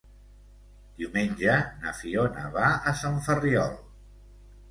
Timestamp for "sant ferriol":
3.01-3.77